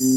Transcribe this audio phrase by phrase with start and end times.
[0.00, 0.10] Ever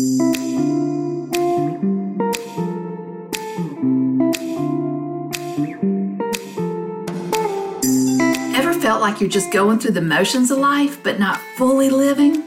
[8.76, 12.44] felt like you're just going through the motions of life but not fully living?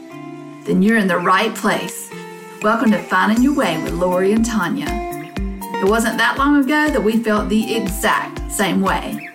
[0.63, 2.09] Then you're in the right place.
[2.61, 4.87] Welcome to Finding Your Way with Lori and Tanya.
[4.87, 9.29] It wasn't that long ago that we felt the exact same way.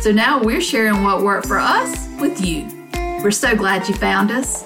[0.00, 2.68] So now we're sharing what worked for us with you.
[3.20, 4.62] We're so glad you found us.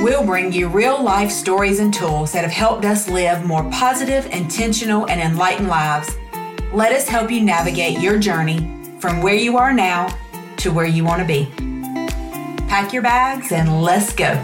[0.00, 4.26] We'll bring you real life stories and tools that have helped us live more positive,
[4.26, 6.08] intentional, and enlightened lives.
[6.72, 8.60] Let us help you navigate your journey
[9.00, 10.16] from where you are now
[10.58, 11.46] to where you want to be.
[12.68, 14.40] Pack your bags and let's go.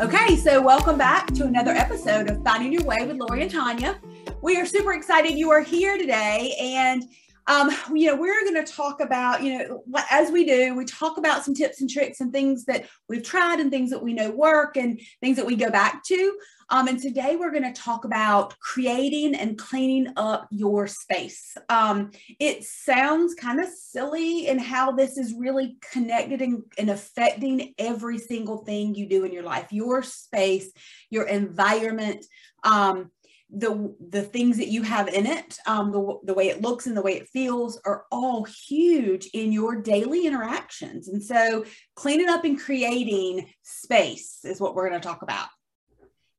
[0.00, 4.00] Okay, so welcome back to another episode of Finding Your Way with Lori and Tanya.
[4.40, 7.04] We are super excited you are here today, and
[7.48, 11.16] um, you know, we're going to talk about, you know, as we do, we talk
[11.16, 14.30] about some tips and tricks and things that we've tried and things that we know
[14.30, 16.38] work and things that we go back to.
[16.70, 21.56] Um, and today we're going to talk about creating and cleaning up your space.
[21.70, 27.72] Um, it sounds kind of silly in how this is really connected and, and affecting
[27.78, 30.70] every single thing you do in your life, your space,
[31.08, 32.26] your environment.
[32.62, 33.10] Um,
[33.50, 36.96] the the things that you have in it um, the, the way it looks and
[36.96, 41.08] the way it feels are all huge in your daily interactions.
[41.08, 45.48] And so cleaning up and creating space is what we're going to talk about.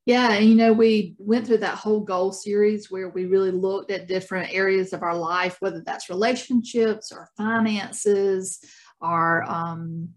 [0.06, 3.92] Yeah and you know we went through that whole goal series where we really looked
[3.92, 8.60] at different areas of our life whether that's relationships or finances
[9.02, 10.10] our um,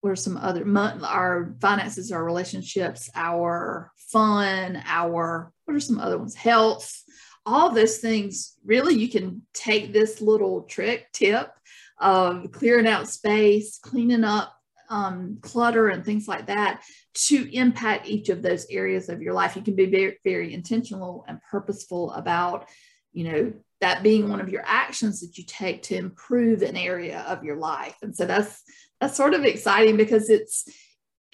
[0.00, 0.64] what are some other
[1.04, 6.34] our finances our relationships our fun our what are some other ones?
[6.34, 7.02] Health.
[7.46, 11.50] All those things really you can take this little trick tip
[11.98, 14.54] of clearing out space cleaning up
[14.90, 16.82] um, clutter and things like that
[17.14, 19.56] to impact each of those areas of your life.
[19.56, 22.68] You can be very very intentional and purposeful about
[23.12, 27.20] you know that being one of your actions that you take to improve an area
[27.28, 27.96] of your life.
[28.02, 28.62] And so that's
[29.00, 30.64] that's sort of exciting because it's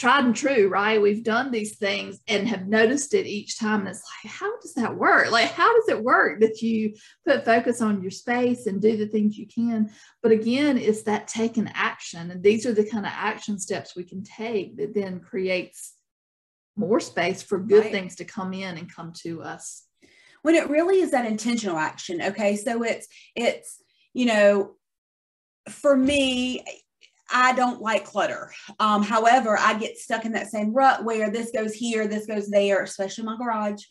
[0.01, 1.01] tried and true, right?
[1.01, 3.81] We've done these things and have noticed it each time.
[3.81, 5.31] And it's like, how does that work?
[5.31, 6.95] Like, how does it work that you
[7.27, 9.91] put focus on your space and do the things you can?
[10.23, 12.31] But again, it's that taking action.
[12.31, 15.93] And these are the kind of action steps we can take that then creates
[16.77, 17.93] more space for good right.
[17.93, 19.85] things to come in and come to us.
[20.41, 22.23] When it really is that intentional action.
[22.23, 22.57] Okay.
[22.57, 23.07] So it's,
[23.37, 23.83] it's,
[24.15, 24.77] you know,
[25.69, 26.65] for me,
[27.33, 28.53] I don't like clutter.
[28.79, 32.49] Um, however, I get stuck in that same rut where this goes here, this goes
[32.49, 33.83] there, especially my garage.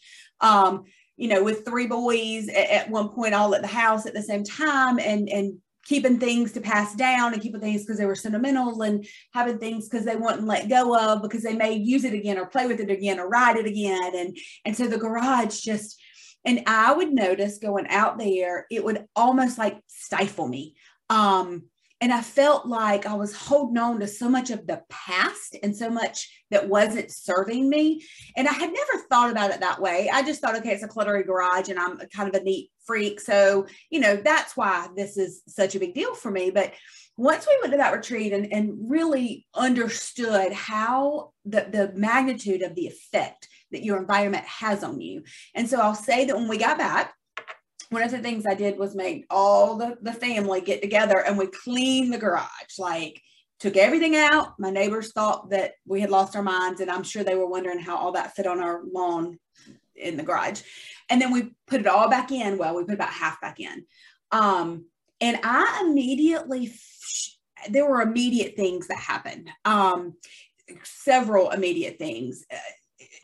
[0.42, 0.84] Um,
[1.18, 4.22] you know, with three boys at, at, one point all at the house at the
[4.22, 8.16] same time and and keeping things to pass down and keeping things because they were
[8.16, 12.14] sentimental and having things because they wouldn't let go of because they may use it
[12.14, 14.16] again or play with it again or ride it again.
[14.16, 16.00] And and so the garage just
[16.46, 20.76] and I would notice going out there, it would almost like stifle me.
[21.10, 21.64] Um,
[22.02, 25.76] and I felt like I was holding on to so much of the past and
[25.76, 28.04] so much that wasn't serving me.
[28.38, 30.10] And I had never thought about it that way.
[30.12, 33.20] I just thought, okay, it's a cluttery garage and I'm kind of a neat freak.
[33.20, 36.52] So, you know, that's why this is such a big deal for me.
[36.52, 36.74] But
[37.18, 42.76] once we went to that retreat and, and really understood how the, the magnitude of
[42.76, 45.24] the effect that your environment has on you.
[45.54, 47.14] And so I'll say that when we got back,
[47.90, 51.38] one of the things I did was make all the, the family get together and
[51.38, 52.78] we cleaned the garage.
[52.78, 53.22] Like
[53.60, 54.54] took everything out.
[54.58, 57.80] My neighbors thought that we had lost our minds, and I'm sure they were wondering
[57.80, 59.38] how all that fit on our lawn
[59.96, 60.62] in the garage.
[61.10, 62.58] And then we put it all back in.
[62.58, 63.86] Well, we put about half back in.
[64.32, 64.86] Um,
[65.20, 66.74] and I immediately,
[67.70, 69.50] there were immediate things that happened.
[69.66, 70.14] Um,
[70.84, 72.46] several immediate things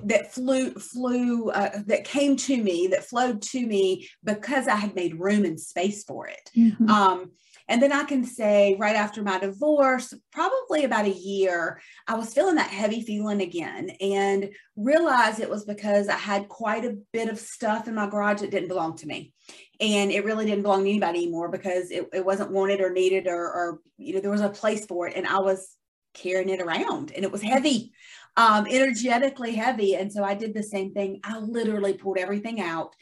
[0.03, 4.95] that flew flew uh, that came to me that flowed to me because I had
[4.95, 6.51] made room and space for it.
[6.56, 6.89] Mm-hmm.
[6.89, 7.31] Um,
[7.67, 12.34] and then I can say right after my divorce, probably about a year, I was
[12.34, 17.28] feeling that heavy feeling again and realized it was because I had quite a bit
[17.28, 19.34] of stuff in my garage that didn't belong to me.
[19.79, 23.28] And it really didn't belong to anybody anymore because it, it wasn't wanted or needed
[23.28, 25.16] or, or, you know, there was a place for it.
[25.16, 25.75] And I was
[26.14, 27.91] carrying it around and it was heavy
[28.37, 29.96] um, energetically heavy.
[29.96, 31.20] And so I did the same thing.
[31.23, 32.96] I literally pulled everything out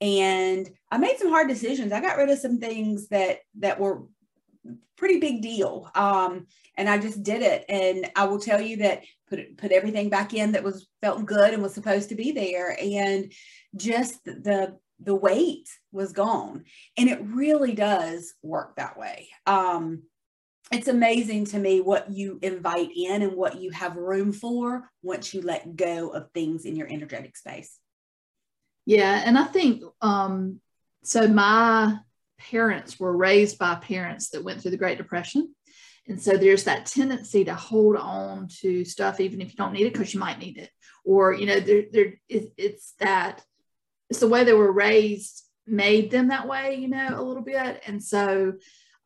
[0.00, 1.92] and I made some hard decisions.
[1.92, 4.02] I got rid of some things that that were
[4.96, 5.90] pretty big deal.
[5.94, 6.46] Um,
[6.76, 7.64] and I just did it.
[7.68, 11.54] And I will tell you that put put everything back in that was felt good
[11.54, 12.76] and was supposed to be there.
[12.80, 13.32] And
[13.76, 16.64] just the the weight was gone.
[16.96, 19.28] And it really does work that way.
[19.46, 20.02] Um,
[20.70, 25.34] it's amazing to me what you invite in and what you have room for once
[25.34, 27.76] you let go of things in your energetic space.
[28.86, 30.60] Yeah, and I think um,
[31.02, 31.28] so.
[31.28, 31.98] My
[32.50, 35.54] parents were raised by parents that went through the Great Depression.
[36.08, 39.86] And so there's that tendency to hold on to stuff even if you don't need
[39.86, 40.70] it because you might need it.
[41.04, 43.44] Or, you know, there, there it, it's that
[44.08, 47.82] it's the way they were raised made them that way, you know, a little bit.
[47.86, 48.54] And so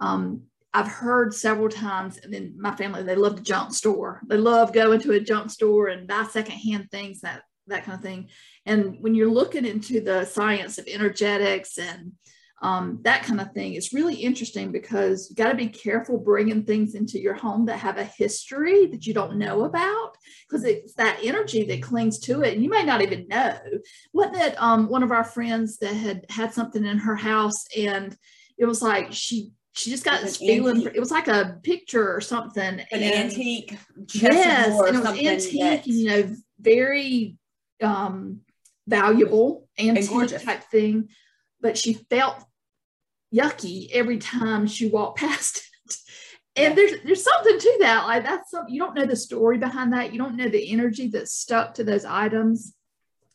[0.00, 4.20] um, I've heard several times, and then my family, they love the junk store.
[4.26, 8.02] They love going to a junk store and buy secondhand things, that that kind of
[8.02, 8.28] thing.
[8.66, 12.12] And when you're looking into the science of energetics and
[12.62, 16.64] um, that kind of thing it's really interesting because you got to be careful bringing
[16.64, 20.16] things into your home that have a history that you don't know about
[20.48, 23.58] because it's that energy that clings to it and you may not even know
[24.14, 28.16] wasn't it um, one of our friends that had had something in her house and
[28.56, 30.94] it was like she she just got this feeling antique.
[30.94, 33.76] it was like a picture or something an and, antique
[34.14, 37.36] yes and it was antique you know very
[37.82, 38.40] um
[38.86, 41.08] valuable antique type thing
[41.60, 42.44] but she felt
[43.34, 45.96] yucky every time she walked past it.
[46.56, 46.74] And yeah.
[46.74, 48.06] there's there's something to that.
[48.06, 50.12] Like that's something you don't know the story behind that.
[50.12, 52.74] You don't know the energy that's stuck to those items.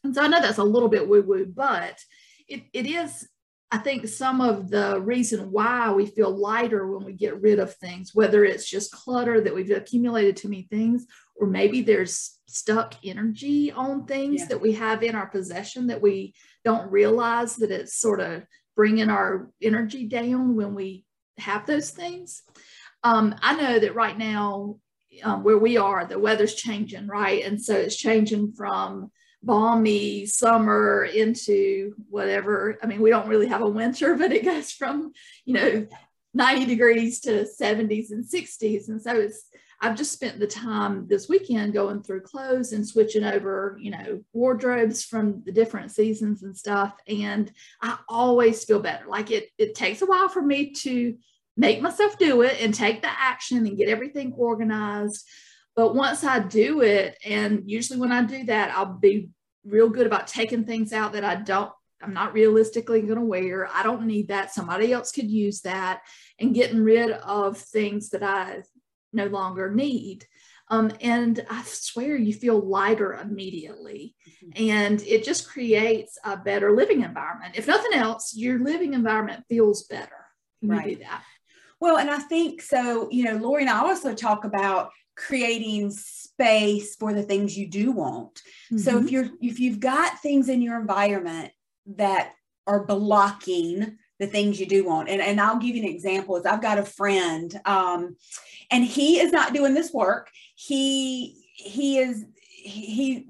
[0.04, 2.00] And so I know that's a little bit woo-woo, but
[2.48, 3.28] it, it is,
[3.72, 7.76] I think, some of the reason why we feel lighter when we get rid of
[7.76, 11.06] things, whether it's just clutter that we've accumulated too many things,
[11.36, 14.48] or maybe there's stuck energy on things yeah.
[14.48, 16.34] that we have in our possession that we
[16.66, 18.44] don't realize that it's sort of
[18.76, 21.06] bringing our energy down when we
[21.38, 22.42] have those things.
[23.04, 24.78] Um, I know that right now,
[25.24, 27.44] um, where we are, the weather's changing, right?
[27.46, 32.78] And so it's changing from balmy summer into whatever.
[32.84, 35.14] I mean, we don't really have a winter, but it goes from,
[35.46, 35.88] you know,
[36.34, 38.90] 90 degrees to 70s and 60s.
[38.90, 39.46] And so it's
[39.82, 44.22] I've just spent the time this weekend going through clothes and switching over, you know,
[44.34, 46.94] wardrobes from the different seasons and stuff.
[47.08, 47.52] And
[47.82, 49.06] I always feel better.
[49.08, 51.18] Like it, it takes a while for me to
[51.56, 55.26] make myself do it and take the action and get everything organized.
[55.80, 59.30] But once I do it, and usually when I do that, I'll be
[59.64, 61.72] real good about taking things out that I don't
[62.02, 63.70] I'm not realistically going to wear.
[63.74, 64.54] I don't need that.
[64.54, 66.02] Somebody else could use that
[66.38, 68.64] and getting rid of things that I
[69.14, 70.26] no longer need.
[70.68, 74.18] Um, and I swear you feel lighter immediately.
[74.44, 74.70] Mm-hmm.
[74.70, 77.56] And it just creates a better living environment.
[77.56, 80.26] If nothing else, your living environment feels better
[80.60, 80.90] when right.
[80.90, 81.24] you do that.
[81.80, 84.90] Well, and I think so, you know, Lori and I also talk about
[85.28, 88.36] creating space for the things you do want.
[88.36, 88.78] Mm-hmm.
[88.78, 89.08] So if mm-hmm.
[89.08, 91.52] you're if you've got things in your environment
[91.98, 92.34] that
[92.66, 95.10] are blocking the things you do want.
[95.10, 98.18] And, and I'll give you an example is I've got a friend um,
[98.70, 100.30] and he is not doing this work.
[100.56, 103.26] He, he is, he,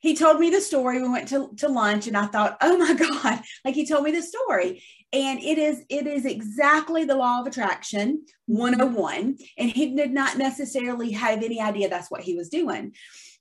[0.00, 1.02] he told me the story.
[1.02, 4.12] We went to, to lunch and I thought, oh my God, like he told me
[4.12, 4.82] the story.
[5.12, 9.38] And it is, it is exactly the law of attraction 101.
[9.56, 12.92] And he did not necessarily have any idea that's what he was doing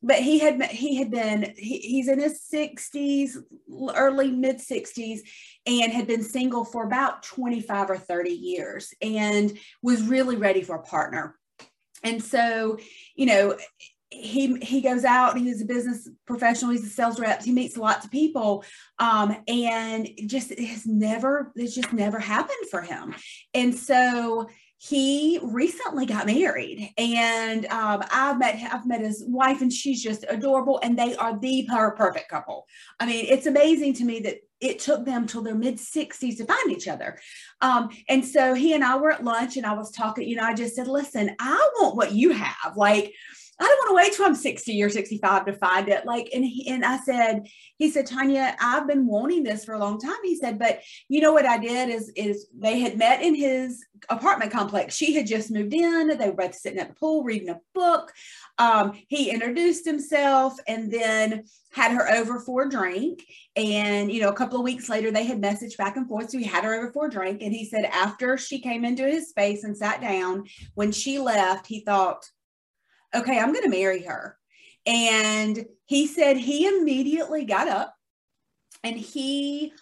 [0.03, 3.37] but he had he had been he, he's in his 60s
[3.95, 5.19] early mid 60s
[5.65, 10.75] and had been single for about 25 or 30 years and was really ready for
[10.75, 11.35] a partner
[12.03, 12.77] and so
[13.15, 13.57] you know
[14.09, 18.05] he he goes out he's a business professional he's a sales rep he meets lots
[18.05, 18.63] of people
[18.99, 23.13] um, and just it has never it's just never happened for him
[23.53, 24.47] and so
[24.79, 30.23] he recently got married and um, I've met I've met his wife and she's just
[30.29, 32.67] adorable and they are the perfect couple.
[32.99, 36.45] I mean, it's amazing to me that it took them till their mid 60s to
[36.45, 37.19] find each other.
[37.61, 40.43] Um, and so he and I were at lunch and I was talking, you know,
[40.43, 42.75] I just said, listen, I want what you have.
[42.75, 43.13] Like,
[43.59, 46.05] I don't want to wait till I'm 60 or 65 to find it.
[46.05, 47.47] Like, and he, and I said,
[47.77, 50.17] he said, Tanya, I've been wanting this for a long time.
[50.23, 53.83] He said, but you know what I did is, is they had met in his
[54.09, 54.95] apartment complex.
[54.95, 56.07] She had just moved in.
[56.07, 58.13] They were both sitting at the pool reading a book.
[58.59, 63.23] Um, he introduced himself and then had her over for a drink.
[63.55, 66.29] And, you know, a couple of weeks later, they had messaged back and forth.
[66.29, 67.41] So he had her over for a drink.
[67.41, 70.43] And he said, after she came into his space and sat down,
[70.75, 72.29] when she left, he thought,
[73.15, 74.37] okay, I'm going to marry her.
[74.85, 77.93] And he said he immediately got up
[78.83, 79.73] and he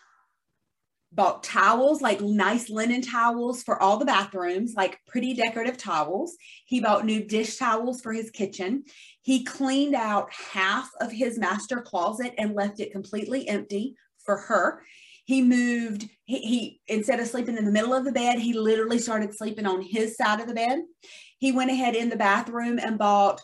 [1.16, 6.36] bought towels, like nice linen towels for all the bathrooms, like pretty decorative towels.
[6.66, 8.84] He bought new dish towels for his kitchen.
[9.22, 14.84] He cleaned out half of his master closet and left it completely empty for her.
[15.24, 19.00] He moved, he, he instead of sleeping in the middle of the bed, he literally
[19.00, 20.80] started sleeping on his side of the bed.
[21.46, 23.40] He went ahead in the bathroom and bought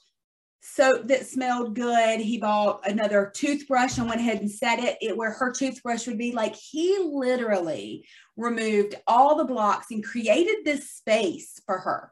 [0.63, 2.19] soap that smelled good.
[2.19, 6.17] He bought another toothbrush and went ahead and set it, it where her toothbrush would
[6.17, 6.31] be.
[6.31, 12.09] Like he literally removed all the blocks and created this space for her.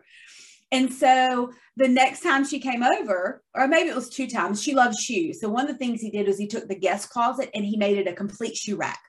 [0.71, 4.75] And so the next time she came over, or maybe it was two times, she
[4.75, 5.41] loves shoes.
[5.41, 7.77] So one of the things he did was he took the guest closet and he
[7.77, 9.01] made it a complete shoe rack.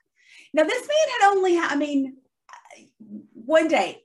[0.51, 2.17] Now this man had only, I mean,
[3.33, 3.99] one date.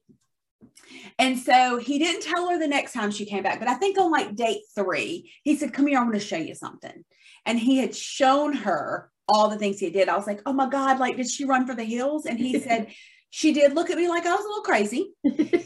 [1.18, 3.98] And so he didn't tell her the next time she came back, but I think
[3.98, 7.04] on like date three, he said, Come here, I want to show you something.
[7.44, 10.08] And he had shown her all the things he did.
[10.08, 12.26] I was like, Oh my God, like, did she run for the hills?
[12.26, 12.88] And he said,
[13.30, 15.12] She did look at me like I was a little crazy.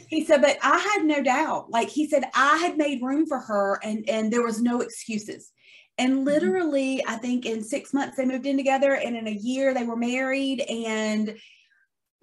[0.09, 1.69] he said, But I had no doubt.
[1.69, 5.51] Like he said, I had made room for her and, and there was no excuses.
[5.97, 6.23] And mm-hmm.
[6.23, 9.83] literally, I think in six months they moved in together, and in a year they
[9.83, 10.61] were married.
[10.61, 11.37] And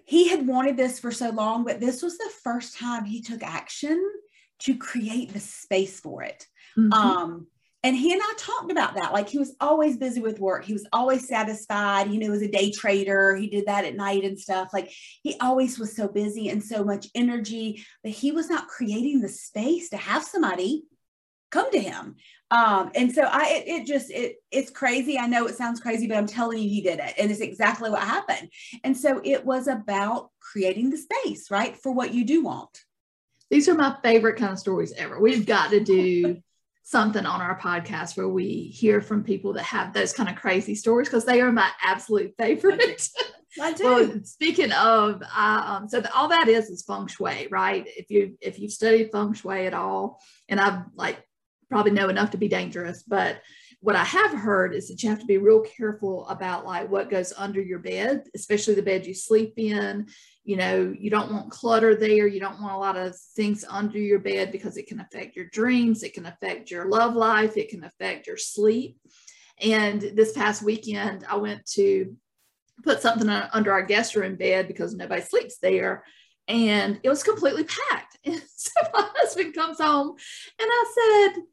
[0.09, 3.43] he had wanted this for so long, but this was the first time he took
[3.43, 4.03] action
[4.57, 6.47] to create the space for it.
[6.75, 6.91] Mm-hmm.
[6.91, 7.47] Um,
[7.83, 9.13] and he and I talked about that.
[9.13, 10.65] Like he was always busy with work.
[10.65, 12.09] He was always satisfied.
[12.09, 13.35] You know, he was a day trader.
[13.35, 14.69] He did that at night and stuff.
[14.73, 19.21] Like he always was so busy and so much energy, but he was not creating
[19.21, 20.85] the space to have somebody
[21.49, 22.15] come to him.
[22.51, 25.19] Um, and so I, it, it, just, it, it's crazy.
[25.19, 27.13] I know it sounds crazy, but I'm telling you, he did it.
[27.17, 28.49] And it's exactly what happened.
[28.83, 31.77] And so it was about creating the space, right?
[31.77, 32.85] For what you do want.
[33.49, 35.19] These are my favorite kind of stories ever.
[35.19, 36.41] We've got to do
[36.83, 40.73] something on our podcast where we hear from people that have those kind of crazy
[40.73, 43.07] stories because they are my absolute favorite.
[43.61, 43.83] I do.
[43.83, 47.87] well, speaking of, um, so the, all that is is feng shui, right?
[47.87, 51.23] If you if you've studied feng shui at all, and I've like
[51.69, 53.03] probably know enough to be dangerous.
[53.03, 53.41] But
[53.81, 57.09] what I have heard is that you have to be real careful about like what
[57.09, 60.07] goes under your bed, especially the bed you sleep in.
[60.43, 62.27] You know, you don't want clutter there.
[62.27, 65.45] You don't want a lot of things under your bed because it can affect your
[65.45, 66.03] dreams.
[66.03, 67.55] It can affect your love life.
[67.55, 68.97] It can affect your sleep.
[69.61, 72.15] And this past weekend, I went to
[72.83, 76.03] put something under our guest room bed because nobody sleeps there
[76.49, 78.17] and it was completely packed.
[78.25, 81.43] And so my husband comes home and I said,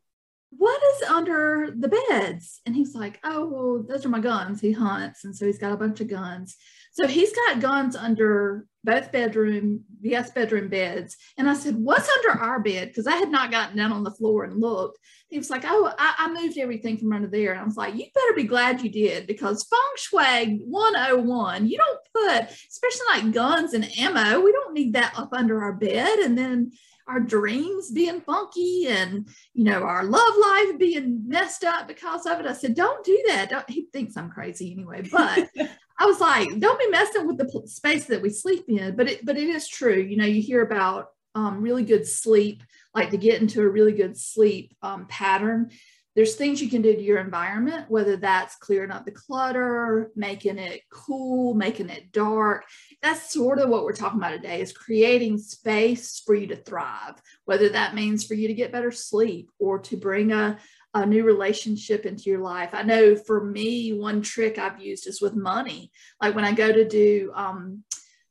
[0.59, 2.61] what is under the beds?
[2.67, 4.61] And he's like, oh, those are my guns.
[4.61, 5.25] He hunts.
[5.25, 6.57] And so he's got a bunch of guns.
[6.93, 11.17] So he's got guns under both bedroom, yes, bedroom beds.
[11.37, 12.89] And I said, what's under our bed?
[12.89, 14.99] Because I had not gotten down on the floor and looked.
[15.29, 17.53] He was like, oh, I, I, moved everything from under there.
[17.53, 21.77] And I was like, you better be glad you did because feng shui 101, you
[21.77, 26.21] don't put, especially like guns and ammo, we don't need that up under our bed.
[26.21, 26.71] And then
[27.09, 32.41] our dreams being funky and you know our love life being messed up because of
[32.41, 32.47] it.
[32.47, 33.51] I said don't do that.
[33.51, 35.49] Don't, he thinks i'm crazy anyway but
[35.99, 38.97] i was like don't be messing with the space that we sleep in.
[38.97, 42.63] But it but it is true you know you hear about um, really good sleep
[42.95, 45.71] like to get into a really good sleep um, pattern
[46.17, 50.57] there's things you can do to your environment, whether that's clearing up the clutter, making
[50.57, 52.65] it cool, making it dark.
[53.03, 57.21] That's sort of what we're talking about today is creating space for you to thrive,
[57.45, 60.57] whether that means for you to get better sleep or to bring a,
[60.95, 62.71] a new relationship into your life.
[62.73, 65.93] I know for me, one trick I've used is with money.
[66.23, 67.85] Like when I go to do um,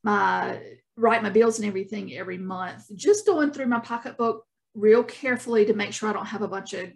[0.04, 0.60] my
[0.98, 5.74] write my bills and everything every month, just going through my pocketbook real carefully to
[5.74, 6.92] make sure I don't have a bunch of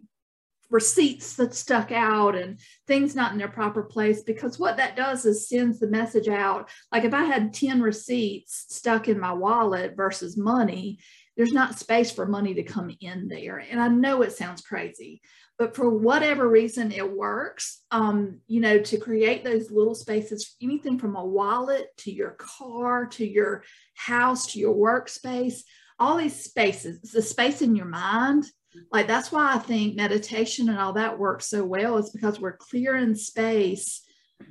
[0.69, 5.25] receipts that stuck out and things not in their proper place because what that does
[5.25, 6.69] is sends the message out.
[6.91, 10.99] Like if i had 10 receipts stuck in my wallet versus money
[11.38, 13.57] there's not space for money to come in there.
[13.57, 15.21] And i know it sounds crazy
[15.57, 17.81] but for whatever reason it works.
[17.91, 23.05] Um, you know to create those little spaces anything from a wallet to your car
[23.07, 23.63] to your
[23.95, 25.61] house to your workspace
[25.97, 28.45] all these spaces the space in your mind
[28.91, 32.57] like that's why I think meditation and all that works so well is because we're
[32.57, 34.01] clearing space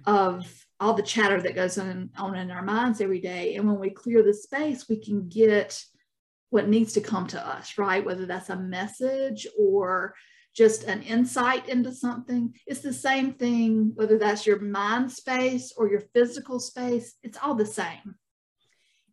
[0.07, 0.47] of
[0.81, 3.57] all the chatter that goes on, on in our minds every day.
[3.57, 5.83] And when we clear the space, we can get
[6.51, 8.05] what needs to come to us, right?
[8.05, 10.15] Whether that's a message or
[10.55, 12.55] just an insight into something.
[12.67, 17.55] It's the same thing, whether that's your mind space or your physical space, it's all
[17.55, 18.17] the same.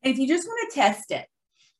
[0.03, 1.27] And if you just want to test it,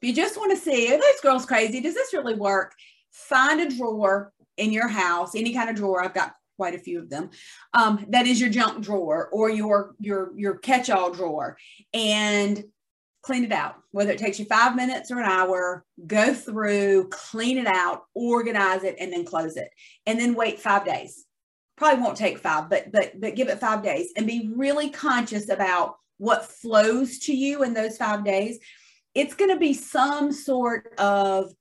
[0.02, 1.80] if you just want to see, are those girls crazy?
[1.80, 2.74] Does this really work?
[3.16, 6.04] Find a drawer in your house, any kind of drawer.
[6.04, 7.30] I've got quite a few of them.
[7.74, 11.58] Um, that is your junk drawer or your your your catch-all drawer,
[11.94, 12.64] and
[13.22, 13.76] clean it out.
[13.92, 18.84] Whether it takes you five minutes or an hour, go through, clean it out, organize
[18.84, 19.70] it, and then close it,
[20.06, 21.26] and then wait five days.
[21.78, 25.50] Probably won't take five, but but but give it five days and be really conscious
[25.50, 28.60] about what flows to you in those five days,
[29.14, 31.52] it's going to be some sort of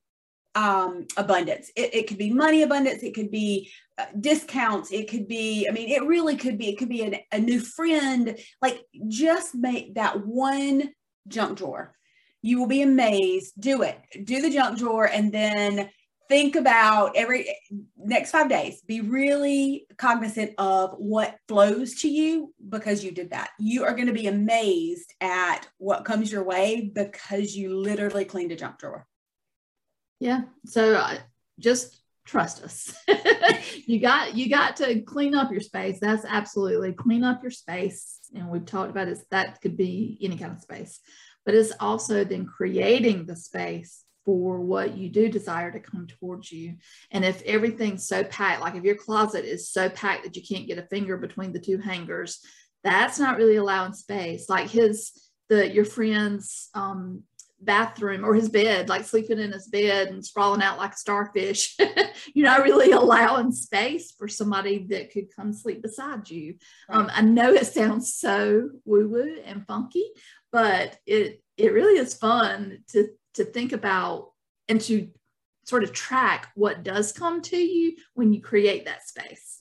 [0.55, 1.71] um, abundance.
[1.77, 3.03] It, it, could be money abundance.
[3.03, 4.93] It could be uh, discounts.
[4.93, 7.61] It could be, I mean, it really could be, it could be an, a new
[7.61, 8.39] friend.
[8.63, 10.91] Like just make that one
[11.29, 11.95] junk drawer.
[12.43, 13.55] You will be amazed.
[13.59, 13.99] Do it.
[14.25, 15.91] Do the junk drawer and then
[16.29, 17.55] think about every
[17.97, 23.51] next five days be really cognizant of what flows to you because you did that
[23.59, 28.53] you are going to be amazed at what comes your way because you literally cleaned
[28.53, 29.07] a junk drawer
[30.21, 30.42] yeah.
[30.66, 31.18] So uh,
[31.59, 32.94] just trust us.
[33.87, 35.99] You got you got to clean up your space.
[36.00, 38.18] That's absolutely clean up your space.
[38.35, 41.00] And we've talked about this that could be any kind of space.
[41.44, 46.50] But it's also then creating the space for what you do desire to come towards
[46.50, 46.76] you.
[47.11, 50.66] And if everything's so packed, like if your closet is so packed that you can't
[50.66, 52.40] get a finger between the two hangers,
[52.83, 54.49] that's not really allowing space.
[54.49, 55.12] Like his,
[55.50, 57.25] the your friend's um,
[57.64, 61.76] bathroom or his bed, like sleeping in his bed and sprawling out like a starfish.
[62.35, 66.56] You're not really allowing space for somebody that could come sleep beside you.
[66.88, 66.99] Right.
[66.99, 70.04] Um, I know it sounds so woo woo and funky,
[70.52, 74.33] but it it really is fun to to think about
[74.68, 75.09] and to
[75.64, 79.54] sort of track what does come to you when you create that space.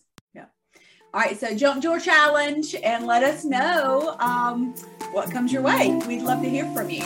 [1.14, 1.20] Yeah.
[1.20, 1.40] All right.
[1.40, 4.74] So jump drawer challenge and let us know um,
[5.12, 6.00] what comes your way.
[6.08, 7.04] We'd love to hear from you.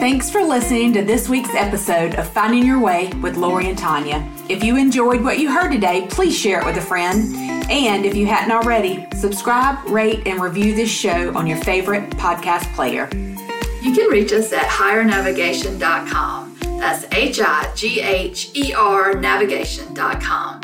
[0.00, 4.28] Thanks for listening to this week's episode of Finding Your Way with Lori and Tanya.
[4.50, 7.34] If you enjoyed what you heard today, please share it with a friend.
[7.70, 12.70] And if you hadn't already, subscribe, rate, and review this show on your favorite podcast
[12.74, 13.08] player.
[13.80, 16.58] You can reach us at highernavigation.com.
[16.78, 20.63] That's H I G H E R navigation.com.